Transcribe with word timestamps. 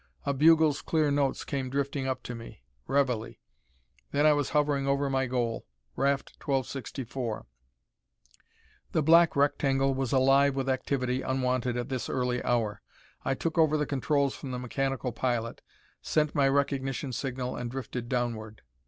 A 0.25 0.33
bugle's 0.33 0.81
clear 0.81 1.11
notes 1.11 1.45
came 1.45 1.69
drifting 1.69 2.07
up 2.07 2.23
to 2.23 2.33
me, 2.33 2.63
reveille. 2.87 3.35
Then 4.09 4.25
I 4.25 4.33
was 4.33 4.49
hovering 4.49 4.87
over 4.87 5.11
my 5.11 5.27
goal, 5.27 5.67
raft 5.95 6.31
1264. 6.43 7.45
The 8.93 9.03
black 9.03 9.35
rectangle 9.35 9.93
was 9.93 10.11
alive 10.11 10.55
with 10.55 10.69
activity 10.69 11.21
unwonted 11.21 11.77
at 11.77 11.89
this 11.89 12.09
early 12.09 12.41
hour. 12.43 12.81
I 13.23 13.35
took 13.35 13.59
over 13.59 13.77
the 13.77 13.85
controls 13.85 14.33
from 14.33 14.49
the 14.49 14.57
mechanical 14.57 15.11
pilot, 15.11 15.61
sent 16.01 16.33
my 16.33 16.47
recognition 16.47 17.13
signal 17.13 17.55
and 17.55 17.69
drifted 17.69 18.09
downward. 18.09 18.63